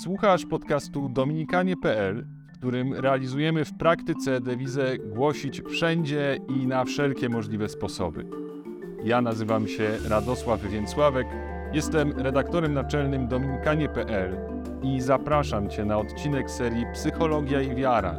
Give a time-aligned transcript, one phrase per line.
[0.00, 7.68] Słuchasz podcastu dominikanie.pl, w którym realizujemy w praktyce dewizę głosić wszędzie i na wszelkie możliwe
[7.68, 8.26] sposoby.
[9.04, 11.26] Ja nazywam się Radosław Więcławek,
[11.72, 14.36] jestem redaktorem naczelnym dominikanie.pl
[14.82, 18.14] i zapraszam Cię na odcinek serii Psychologia i Wiara,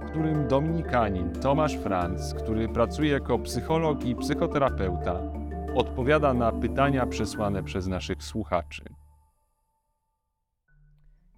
[0.00, 5.20] w którym dominikanin Tomasz Franz, który pracuje jako psycholog i psychoterapeuta,
[5.74, 8.84] odpowiada na pytania przesłane przez naszych słuchaczy.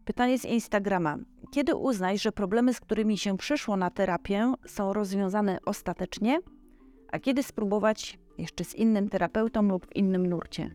[0.07, 1.19] Pytanie z Instagrama.
[1.51, 6.41] Kiedy uznać, że problemy, z którymi się przyszło na terapię, są rozwiązane ostatecznie,
[7.13, 10.75] a kiedy spróbować jeszcze z innym terapeutą lub w innym nurcie?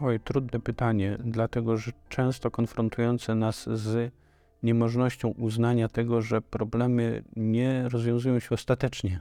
[0.00, 4.12] Oj, trudne pytanie, dlatego że często konfrontujące nas z
[4.62, 9.20] niemożnością uznania tego, że problemy nie rozwiązują się ostatecznie.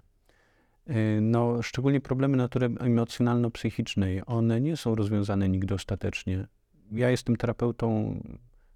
[0.89, 6.47] Y, No, szczególnie problemy natury emocjonalno-psychicznej, one nie są rozwiązane nigdy ostatecznie.
[6.91, 8.15] Ja jestem terapeutą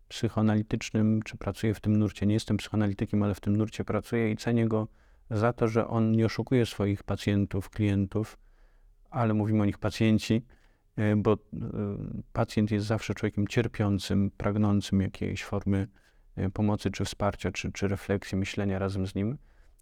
[0.08, 2.26] psychoanalitycznym, czy pracuję w tym nurcie.
[2.26, 4.88] Nie jestem psychoanalitykiem, ale w tym nurcie pracuję i cenię go
[5.31, 8.38] za to, że on nie oszukuje swoich pacjentów, klientów,
[9.09, 10.45] ale mówimy o nich pacjenci,
[11.00, 11.38] y, bo y,
[12.33, 15.88] pacjent jest zawsze człowiekiem cierpiącym, pragnącym jakiejś formy
[16.38, 19.38] y, pomocy, czy wsparcia, czy, czy refleksji, myślenia razem z nim,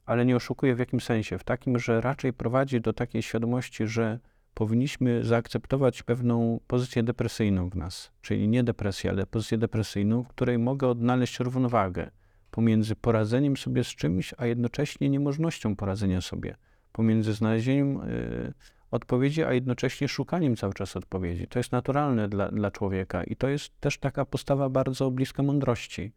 [0.05, 1.38] ale nie oszukuje w jakim sensie?
[1.38, 4.19] W takim, że raczej prowadzi do takiej świadomości, że
[4.53, 10.59] powinniśmy zaakceptować pewną pozycję depresyjną w nas, czyli nie depresję, ale pozycję depresyjną, w której
[10.59, 12.11] mogę odnaleźć równowagę
[12.51, 16.55] pomiędzy poradzeniem sobie z czymś, a jednocześnie niemożnością poradzenia sobie,
[16.91, 18.53] pomiędzy znalezieniem y,
[18.91, 21.47] odpowiedzi, a jednocześnie szukaniem cały czas odpowiedzi.
[21.47, 26.13] To jest naturalne dla, dla człowieka i to jest też taka postawa bardzo bliska mądrości.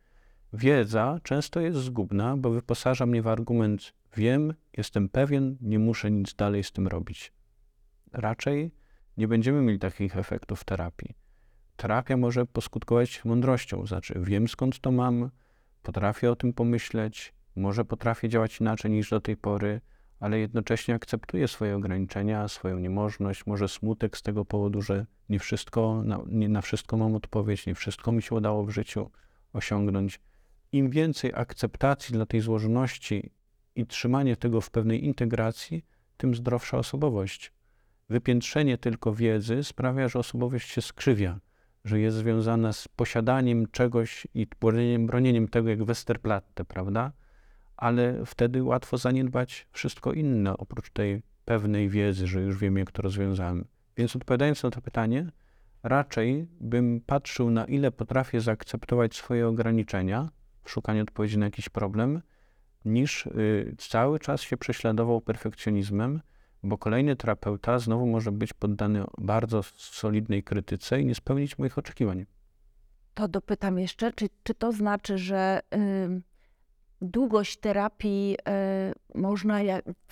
[0.52, 6.34] Wiedza często jest zgubna, bo wyposaża mnie w argument wiem, jestem pewien, nie muszę nic
[6.34, 7.32] dalej z tym robić.
[8.12, 8.70] Raczej
[9.16, 11.14] nie będziemy mieli takich efektów terapii.
[11.76, 15.30] Terapia może poskutkować mądrością, znaczy wiem skąd to mam,
[15.82, 19.80] potrafię o tym pomyśleć, może potrafię działać inaczej niż do tej pory,
[20.20, 26.02] ale jednocześnie akceptuję swoje ograniczenia, swoją niemożność, może smutek z tego powodu, że nie wszystko,
[26.04, 29.10] na, nie na wszystko mam odpowiedź, nie wszystko mi się udało w życiu
[29.52, 30.20] osiągnąć.
[30.72, 33.30] Im więcej akceptacji dla tej złożoności
[33.74, 35.84] i trzymanie tego w pewnej integracji,
[36.16, 37.52] tym zdrowsza osobowość.
[38.08, 41.40] Wypiętrzenie tylko wiedzy sprawia, że osobowość się skrzywia,
[41.84, 47.12] że jest związana z posiadaniem czegoś i bronieniem, bronieniem tego jak Westerplatte, prawda?
[47.76, 53.02] Ale wtedy łatwo zaniedbać wszystko inne, oprócz tej pewnej wiedzy, że już wiem, jak to
[53.02, 53.64] rozwiązałem.
[53.96, 55.30] Więc odpowiadając na to pytanie,
[55.82, 60.28] raczej bym patrzył, na ile potrafię zaakceptować swoje ograniczenia
[60.64, 62.22] w szukaniu odpowiedzi na jakiś problem,
[62.84, 66.20] niż y, cały czas się prześladował perfekcjonizmem,
[66.62, 72.26] bo kolejny terapeuta znowu może być poddany bardzo solidnej krytyce i nie spełnić moich oczekiwań.
[73.14, 76.22] To dopytam jeszcze, czy, czy to znaczy, że y,
[77.00, 78.36] długość terapii
[79.14, 79.58] y, można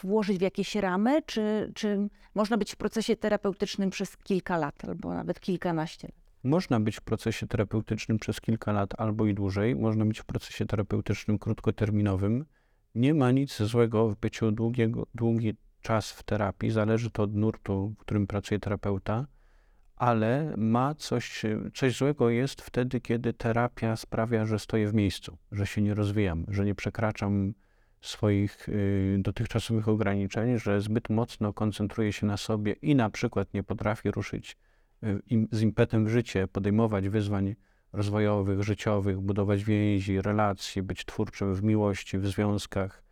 [0.03, 5.15] włożyć w jakieś ramy, czy, czy można być w procesie terapeutycznym przez kilka lat albo
[5.15, 6.16] nawet kilkanaście lat?
[6.44, 10.66] Można być w procesie terapeutycznym przez kilka lat albo i dłużej, można być w procesie
[10.66, 12.44] terapeutycznym krótkoterminowym.
[12.94, 17.95] Nie ma nic złego w byciu długiego, długi czas w terapii, zależy to od nurtu,
[17.99, 19.27] w którym pracuje terapeuta,
[19.97, 21.43] ale ma coś,
[21.75, 26.44] coś złego jest wtedy, kiedy terapia sprawia, że stoję w miejscu, że się nie rozwijam,
[26.49, 27.55] że nie przekraczam
[28.00, 33.62] swoich y, dotychczasowych ograniczeń, że zbyt mocno koncentruję się na sobie i na przykład nie
[33.62, 34.56] potrafię ruszyć
[35.03, 35.21] y,
[35.53, 37.55] z impetem w życie, podejmować wyzwań
[37.93, 43.05] rozwojowych, życiowych, budować więzi, relacje, być twórczym w miłości, w związkach.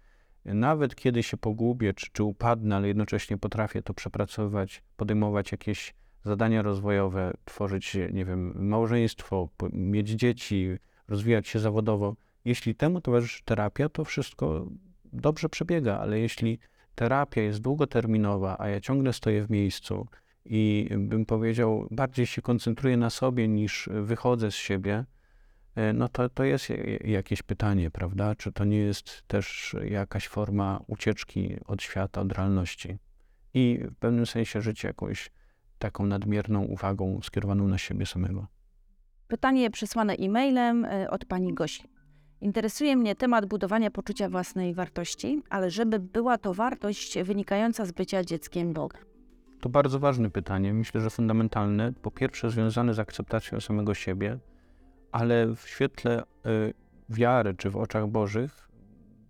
[0.45, 5.95] Nawet kiedy się pogubię czy, czy upadnę, ale jednocześnie potrafię to przepracowywać, podejmować jakieś
[6.25, 10.69] zadania rozwojowe, tworzyć, nie wiem, małżeństwo, mieć dzieci,
[11.09, 12.17] rozwijać się zawodowo.
[12.45, 14.67] Jeśli temu towarzyszy terapia, to wszystko
[15.13, 16.59] dobrze przebiega, ale jeśli
[16.95, 20.07] terapia jest długoterminowa, a ja ciągle stoję w miejscu
[20.45, 25.05] i bym powiedział, bardziej się koncentruję na sobie niż wychodzę z siebie,
[25.95, 28.35] no to, to jest je- jakieś pytanie, prawda?
[28.35, 32.99] Czy to nie jest też jakaś forma ucieczki od świata, od realności?
[33.55, 35.31] I w pewnym sensie życie jakąś
[35.79, 38.47] taką nadmierną uwagą skierowaną na siebie samego.
[39.29, 41.83] Pytanie przesłane e-mailem y, od pani Gosi.
[42.41, 48.25] Interesuje mnie temat budowania poczucia własnej wartości, ale żeby była to wartość wynikająca z bycia
[48.25, 48.99] dzieckiem Boga.
[49.61, 51.93] To bardzo ważne pytanie, myślę, że fundamentalne.
[51.93, 54.39] Po pierwsze, związane z akceptacją samego siebie,
[55.13, 56.75] ale w świetle y,
[57.09, 58.69] wiary czy w oczach Bożych,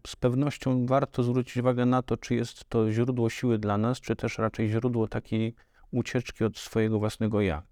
[0.06, 4.16] z pewnością warto zwrócić uwagę na to, czy jest to źródło siły dla nas, czy
[4.16, 5.54] też raczej źródło takiej
[5.90, 7.62] ucieczki od swojego własnego ja.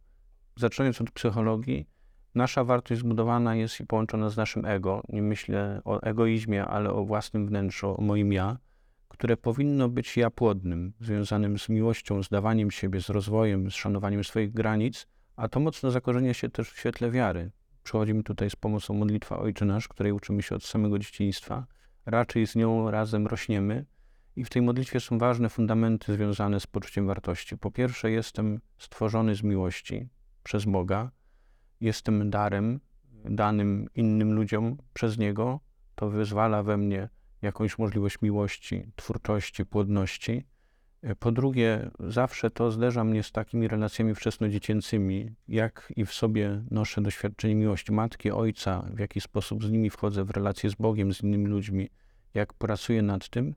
[0.57, 1.87] Zaczynając od psychologii,
[2.35, 5.03] Nasza wartość zbudowana jest i połączona z naszym ego.
[5.09, 8.59] Nie myślę o egoizmie, ale o własnym wnętrzu, o moim ja,
[9.09, 14.25] które powinno być ja płodnym, związanym z miłością, z dawaniem siebie, z rozwojem, z szanowaniem
[14.25, 15.06] swoich granic,
[15.37, 17.51] a to mocno zakorzenia się też w świetle wiary.
[17.91, 21.67] Przychodzi mi tutaj z pomocą modlitwa Ojcze Nasz, której uczymy się od samego dzieciństwa.
[22.07, 23.87] Raczej z nią razem rośniemy
[24.37, 27.59] i w tej modlitwie są ważne fundamenty związane z poczuciem wartości.
[27.59, 30.09] Po pierwsze, jestem stworzony z miłości
[30.43, 31.11] przez Boga,
[31.81, 32.81] jestem darem
[33.25, 35.61] danym innym ludziom przez Niego.
[35.95, 37.09] To wyzwala we mnie
[37.43, 40.47] jakąś możliwość miłości, twórczości, płodności.
[41.19, 47.00] Po drugie, zawsze to zderza mnie z takimi relacjami wczesnodziecięcymi, jak i w sobie noszę
[47.00, 51.23] doświadczenie miłości matki, ojca, w jaki sposób z nimi wchodzę w relacje z Bogiem, z
[51.23, 51.88] innymi ludźmi,
[52.35, 53.55] jak pracuję nad tym.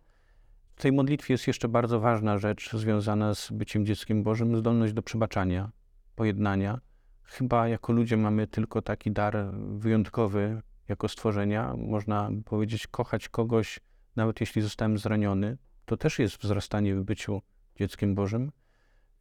[0.75, 5.01] W tej modlitwie jest jeszcze bardzo ważna rzecz związana z byciem dzieckiem Bożym, zdolność do
[5.01, 5.71] przebaczania,
[6.15, 6.79] pojednania.
[7.23, 11.73] Chyba jako ludzie mamy tylko taki dar wyjątkowy jako stworzenia.
[11.77, 13.79] Można powiedzieć, kochać kogoś,
[14.15, 15.57] nawet jeśli zostałem zraniony.
[15.85, 17.41] To też jest wzrastanie w byciu
[17.75, 18.51] dzieckiem Bożym.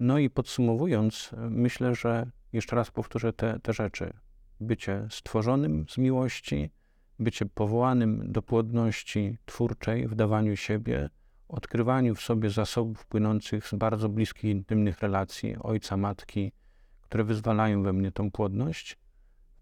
[0.00, 4.12] No i podsumowując, myślę, że jeszcze raz powtórzę te, te rzeczy.
[4.60, 6.70] Bycie stworzonym z miłości,
[7.18, 11.08] bycie powołanym do płodności twórczej w dawaniu siebie,
[11.48, 16.52] odkrywaniu w sobie zasobów płynących z bardzo bliskich, intymnych relacji ojca, matki,
[17.00, 18.98] które wyzwalają we mnie tą płodność,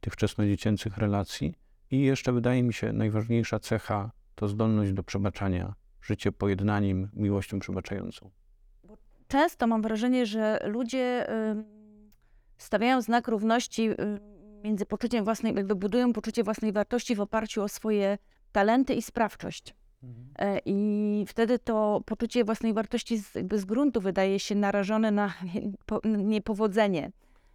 [0.00, 1.54] tych wczesnodziecięcych relacji.
[1.90, 8.30] I jeszcze wydaje mi się najważniejsza cecha to zdolność do przebaczania, życie pojednaniem, miłością przebaczającą.
[9.28, 11.26] Często mam wrażenie, że ludzie
[12.58, 13.88] stawiają znak równości
[14.64, 18.18] między poczuciem własnej, jakby budują poczucie własnej wartości w oparciu o swoje
[18.52, 19.74] talenty i sprawczość.
[20.38, 25.34] E, I wtedy to poczucie własnej wartości z, jakby z gruntu wydaje się narażone na
[25.86, 27.10] po- niepowodzenie.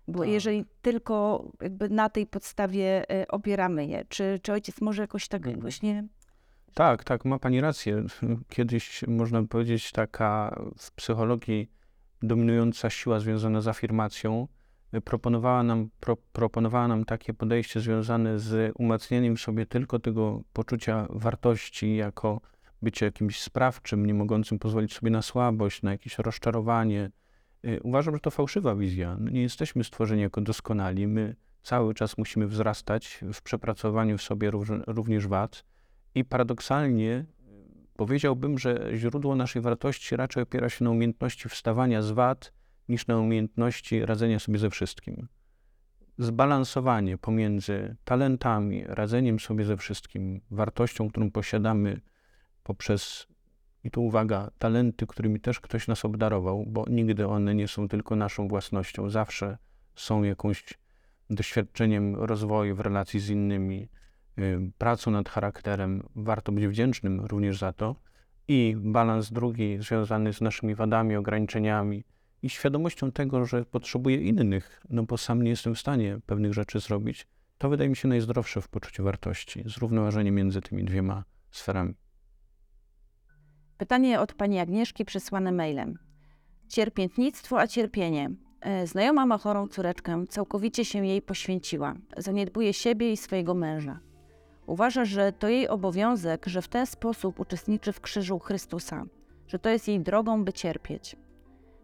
[0.08, 0.28] Bo Tak.
[0.30, 5.42] jeżeli tylko jakby na tej podstawie e, opieramy je, czy, czy ojciec może jakoś tak
[5.42, 5.62] Mhm.
[5.62, 6.08] właśnie.
[6.76, 8.04] Tak, tak, ma pani rację.
[8.50, 11.72] Kiedyś można powiedzieć taka w psychologii
[12.22, 14.48] dominująca siła związana z afirmacją
[14.96, 21.08] y, proponowała nam, pro, proponowała nam takie podejście związane z umacnianiem sobie tylko tego poczucia
[21.10, 22.42] wartości jako
[22.82, 27.12] bycie jakimś sprawczym, nie mogącym pozwolić sobie na słabość, na jakieś rozczarowanie.
[27.66, 29.18] Y, Uważam, że to fałszywa wizja.
[29.20, 31.08] No Nie jesteśmy stworzeni jako doskonali.
[31.08, 34.52] My cały czas musimy wzrastać w przepracowaniu w sobie
[34.88, 35.75] również wad.
[36.16, 37.26] I paradoksalnie
[37.96, 42.54] powiedziałbym, że źródło naszej wartości raczej opiera się na umiejętności wstawania z wad
[42.90, 45.28] niż na umiejętności radzenia sobie ze wszystkim.
[46.18, 52.02] Zbalansowanie pomiędzy talentami, radzeniem sobie ze wszystkim, wartością, którą posiadamy
[52.64, 53.28] poprzez,
[53.84, 58.16] i tu uwaga, talenty, którymi też ktoś nas obdarował, bo nigdy one nie są tylko
[58.16, 59.58] naszą własnością, zawsze
[59.96, 60.64] są jakąś
[61.30, 64.05] doświadczeniem rozwoju w relacji z innymi, y,
[64.78, 66.04] pracą nad charakterem.
[66.16, 67.96] Warto być wdzięcznym również za to.
[68.48, 72.04] I balans drugi związany z naszymi wadami, ograniczeniami
[72.42, 76.80] i świadomością tego, że potrzebuję innych, no bo sam nie jestem w stanie pewnych rzeczy
[76.80, 77.28] zrobić,
[77.58, 79.64] to wydaje mi się najzdrowsze w poczuciu wartości.
[79.66, 81.94] Zrównoważenie między tymi dwiema sferami.
[83.78, 86.00] Pytanie od pani Agnieszki przesłane mailem.
[86.68, 88.30] Cierpiętnictwo, a cierpienie.
[88.62, 91.96] E, Znajoma ma chorą córeczkę, całkowicie się jej poświęciła.
[92.18, 94.00] Zaniedbuje siebie i swojego męża.
[94.66, 99.04] Uważa, że to jej obowiązek, że w ten sposób uczestniczy w krzyżu Chrystusa,
[99.48, 101.16] że to jest jej drogą, by cierpieć.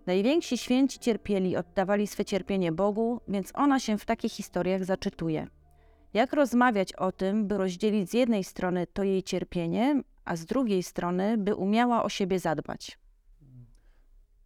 [0.05, 5.48] Najwięksi święci cierpieli, oddawali swe cierpienie Bogu, więc ona się w takich historiach zaczytuje.
[6.13, 10.84] Jak rozmawiać o tym, by rozdzielić z jednej strony to jej cierpienie, a z drugiej
[10.84, 13.00] strony, by umiała o siebie zadbać?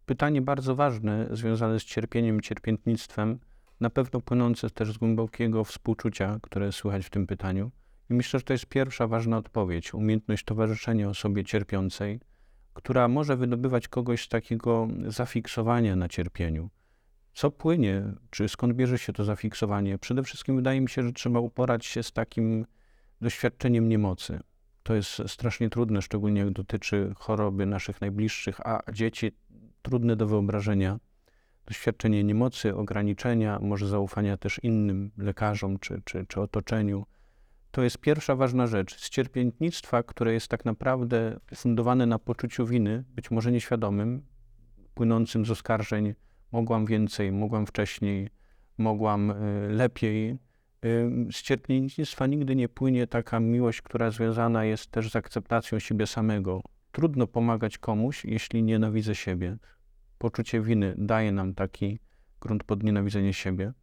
[0.05, 3.39] Pytanie bardzo ważne, związane z cierpieniem, cierpiętnictwem,
[3.79, 7.71] na pewno płynące też z głębokiego współczucia, które słychać w tym pytaniu.
[8.09, 12.19] I myślę, że to jest pierwsza ważna odpowiedź, umiejętność towarzyszenia osobie cierpiącej,
[12.73, 16.69] która może wydobywać kogoś z takiego zafiksowania na cierpieniu.
[17.33, 19.97] Co płynie, czy skąd bierze się to zafiksowanie?
[19.97, 22.65] Przede wszystkim wydaje mi się, że trzeba uporać się z takim
[23.21, 24.39] doświadczeniem niemocy.
[24.83, 29.31] To jest strasznie trudne, szczególnie jak dotyczy choroby naszych najbliższych, a dzieci
[29.81, 30.99] trudne do wyobrażenia.
[31.65, 37.05] Doświadczenie niemocy, ograniczenia, może zaufania też innym lekarzom czy, czy, czy otoczeniu.
[37.75, 38.99] To jest pierwsza ważna rzecz.
[38.99, 44.25] Z cierpiętnictwa, które jest tak naprawdę fundowane na poczuciu winy, być może nieświadomym,
[44.93, 46.13] płynącym z oskarżeń,
[46.51, 48.29] mogłam więcej, mogłam wcześniej,
[48.77, 50.29] mogłam y, lepiej.
[50.85, 56.07] Y, Z cierpiętnictwa nigdy nie płynie taka miłość, która związana jest też z akceptacją siebie
[56.07, 56.61] samego.
[56.91, 59.57] Trudno pomagać komuś, jeśli nienawidzę siebie.
[60.17, 61.99] Poczucie winy daje nam taki
[62.41, 63.73] grunt pod nienawidzenie siebie.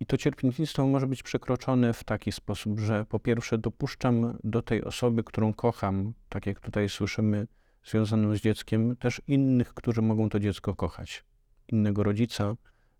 [0.00, 4.84] I to cierpiętnictwo może być przekroczone w taki sposób, że po pierwsze dopuszczam do tej
[4.84, 7.46] osoby, którą kocham, tak jak tutaj słyszymy,
[7.84, 11.24] związaną z dzieckiem, też innych, którzy mogą to dziecko kochać.
[11.68, 12.56] Innego rodzica,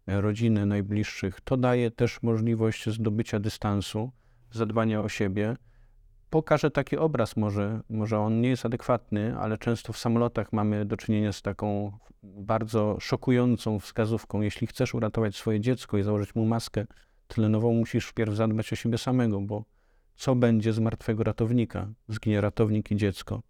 [0.06, 1.40] rodzinę, najbliższych.
[1.40, 4.10] To daje też możliwość zdobycia dystansu,
[4.50, 5.56] zadbania o siebie.
[6.30, 10.96] Pokażę taki obraz, może, może on nie jest adekwatny, ale często w samolotach mamy do
[10.96, 11.92] czynienia z taką
[12.22, 14.40] bardzo szokującą wskazówką.
[14.40, 16.86] Jeśli chcesz uratować swoje dziecko i założyć mu maskę
[17.28, 19.64] tlenową, musisz wpierw zadbać o siebie samego, bo
[20.16, 21.88] co będzie z martwego ratownika?
[22.08, 23.42] Zginie ratownik i dziecko.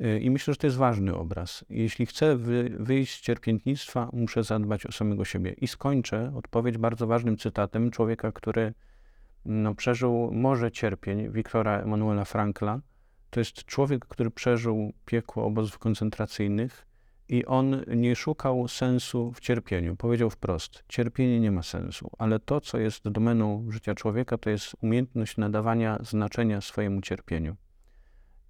[0.00, 1.64] Y, I myślę, że to jest ważny obraz.
[1.70, 5.52] Jeśli chcę wy, wyjść z cierpiętnictwa, muszę zadbać o samego siebie.
[5.52, 8.74] I skończę odpowiedź bardzo ważnym cytatem człowieka, który
[9.48, 12.80] no, przeżył morze cierpień, Wiktora Emanuela Frankla.
[13.30, 16.86] To jest człowiek, który przeżył piekło obozów koncentracyjnych
[17.28, 19.96] i on nie szukał sensu w cierpieniu.
[19.96, 24.76] Powiedział wprost: Cierpienie nie ma sensu, ale to, co jest domeną życia człowieka, to jest
[24.82, 27.56] umiejętność nadawania znaczenia swojemu cierpieniu.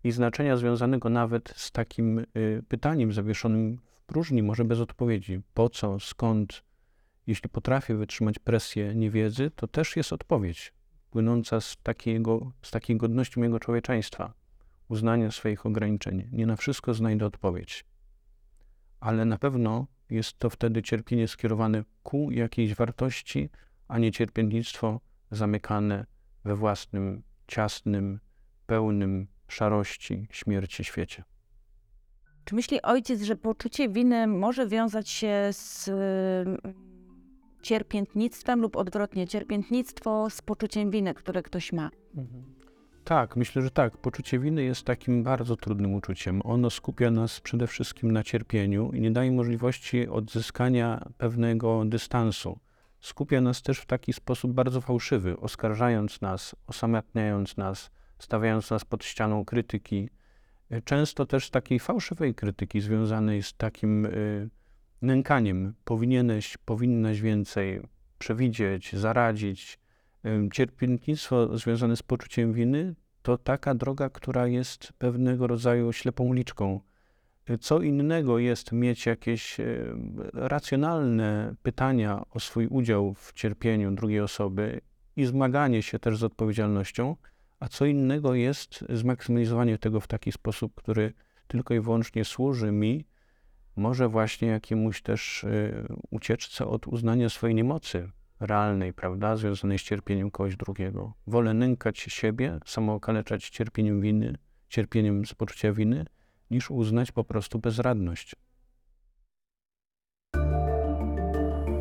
[0.05, 2.25] I znaczenia związanego nawet z takim y,
[2.69, 5.41] pytaniem zawieszonym w próżni, może bez odpowiedzi.
[5.55, 6.63] Po co, skąd?
[7.27, 10.78] Jeśli potrafię wytrzymać presję niewiedzy, to też jest odpowiedź
[11.11, 14.33] płynąca z, takiego, z takiej godności mojego człowieczeństwa,
[14.89, 16.29] uznania swoich ograniczeń.
[16.33, 17.85] Nie na wszystko znajdę odpowiedź
[19.01, 23.49] ale na pewno jest to wtedy cierpienie skierowane ku jakiejś wartości,
[23.89, 25.01] a nie cierpiętnictwo
[25.31, 26.07] zamykane
[26.45, 28.21] we własnym, ciasnym,
[28.67, 31.25] pełnym szarości, śmierci świecie.
[32.45, 35.91] Czy myśli ojciec, że poczucie winy może wiązać się z
[37.63, 41.91] cierpiętnictwem lub odwrotnie, cierpiętnictwo z poczuciem winy, które ktoś ma?
[43.05, 43.97] Tak, myślę, że tak.
[43.97, 46.41] Poczucie winy jest takim bardzo trudnym uczuciem.
[46.45, 52.59] Ono skupia nas przede wszystkim na cierpieniu i nie daje możliwości odzyskania pewnego dystansu.
[53.01, 59.05] Skupia nas też w taki sposób bardzo fałszywy, oskarżając nas, osamotniając nas, stawiając nas pod
[59.05, 60.09] ścianą krytyki.
[60.85, 64.51] Często też takiej fałszywej krytyki związanej z takim y,
[65.03, 65.75] nękaniem.
[65.85, 67.81] Powinieneś, powinnaś więcej
[68.19, 69.79] przewidzieć, zaradzić,
[70.53, 76.81] Cierpiętnictwo związane z poczuciem winy to taka droga, która jest pewnego rodzaju ślepą uliczką.
[77.61, 79.57] Co innego jest mieć jakieś
[80.33, 84.81] racjonalne pytania o swój udział w cierpieniu drugiej osoby
[85.17, 87.17] i zmaganie się też z odpowiedzialnością,
[87.61, 91.13] a co innego jest zmaksymalizowanie tego w taki sposób, który
[91.47, 93.05] tylko i wyłącznie służy mi,
[93.79, 95.47] może właśnie jakiemuś też
[96.11, 101.13] ucieczce od uznania swojej niemocy, realnej, prawda, związanej z cierpieniem kogoś drugiego.
[101.27, 104.35] Wolę nękać siebie, samookaleczać cierpieniem winy,
[104.69, 106.07] cierpieniem z poczucia winy,
[106.51, 108.37] niż uznać po prostu bezradność.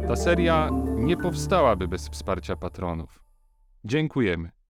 [0.08, 3.24] Ta seria nie powstałaby bez wsparcia patronów.
[3.84, 4.58] Dziękujemy.